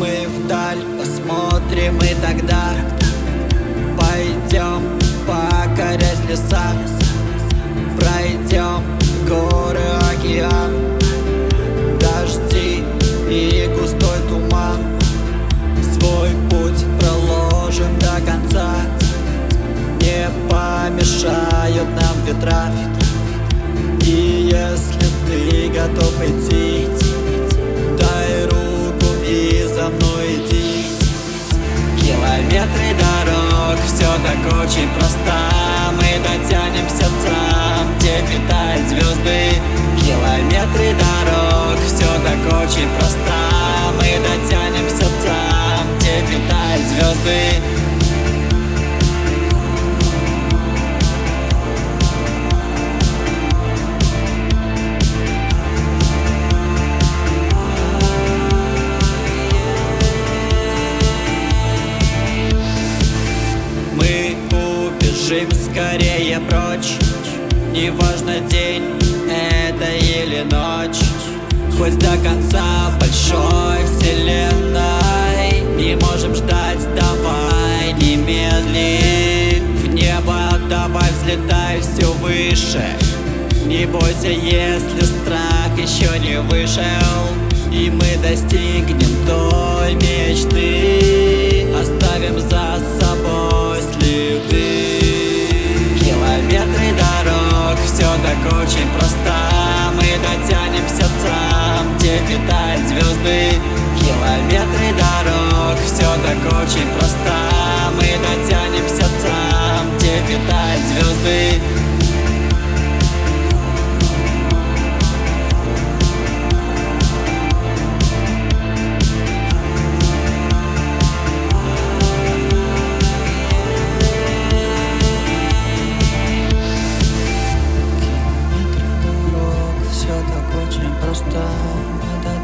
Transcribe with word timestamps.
Мы 0.00 0.26
вдаль 0.28 0.78
посмотрим 0.98 1.98
и 1.98 2.14
тогда 2.22 2.72
Пойдем 3.98 4.98
покорять 5.26 6.24
леса. 6.26 6.72
Пройдем 7.98 8.82
горы, 9.28 9.78
океан 10.10 10.72
Дожди 12.00 12.82
и 13.28 13.68
густой 13.78 14.20
туман. 14.30 14.78
Свой 15.92 16.30
путь 16.48 16.82
проложим 16.98 17.98
до 17.98 18.24
конца. 18.24 18.76
Не 20.00 20.30
помешают 20.48 21.88
нам 21.94 22.24
ветра. 22.24 22.72
И 24.06 24.48
если 24.50 25.06
ты 25.26 25.68
готов 25.68 26.14
идти 26.24 26.88
так 34.42 34.88
просто 34.94 35.49
скорее 65.70 66.40
прочь. 66.40 66.96
Неважно 67.72 68.40
день 68.50 68.82
это 69.28 69.92
или 69.94 70.42
ночь 70.42 70.98
Хоть 71.78 71.98
до 71.98 72.16
конца 72.18 72.90
большой 72.98 73.84
вселенной. 73.86 75.60
Не 75.76 75.94
можем 75.96 76.34
ждать, 76.34 76.80
давай 76.96 77.92
не 78.00 78.16
медли 78.16 79.62
В 79.82 79.88
небо 79.88 80.58
давай 80.68 81.10
взлетай 81.12 81.80
все 81.80 82.06
выше. 82.14 82.84
Не 83.66 83.86
бойся, 83.86 84.28
если 84.28 85.04
страх 85.04 85.70
еще 85.78 86.18
не 86.18 86.40
вышел. 86.40 86.82
И 87.72 87.88
мы 87.88 88.20
достигнем 88.20 89.26
той 89.26 89.94
мечты 89.94 90.89
просто 98.98 99.32
Мы 99.94 100.18
дотянемся 100.22 101.06
там, 101.22 101.96
где 101.96 102.18
витают 102.28 102.86
звезды 102.88 103.60
Километры 104.00 104.39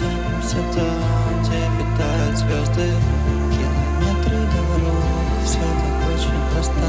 Мы 0.00 0.06
дотянемся 0.06 0.56
там, 0.74 1.42
где 1.42 1.58
витают 1.76 2.36
звезды 2.38 2.90
Километры 3.52 4.36
дорог, 4.36 5.44
все 5.44 5.58
так 5.58 6.08
очень 6.08 6.40
просто. 6.52 6.86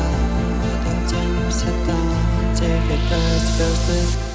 Мы 0.62 0.72
дотянемся 0.86 1.66
там, 1.86 2.54
где 2.54 2.68
витают 2.68 3.44
звезды 3.44 4.31